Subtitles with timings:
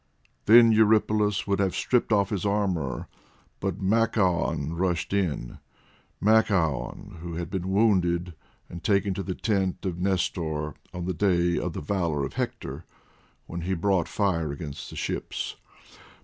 [0.45, 3.07] Then Eurypylus would have stripped off his armour,
[3.59, 5.59] but Machaon rushed in,
[6.19, 8.33] Machaon who had been wounded
[8.67, 12.83] and taken to the tent of Nestor, on the day of the Valour of Hector,
[13.45, 15.57] when he brought fire against the ships.